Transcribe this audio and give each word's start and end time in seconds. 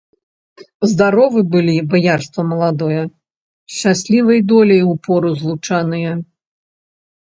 Здаровы 0.93 1.43
былі, 1.55 1.75
баярства 1.91 2.41
маладое, 2.53 3.03
шчаслівай 3.77 4.45
доляй 4.57 4.83
упору 4.99 5.29
злучаныя. 5.47 6.11